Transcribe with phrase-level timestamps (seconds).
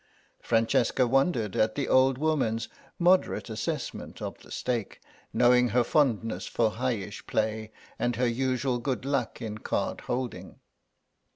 [0.41, 2.67] Francesca wondered at the old woman's
[2.97, 4.99] moderate assessment of the stake,
[5.31, 10.59] knowing her fondness for highish play and her usual good luck in card holding.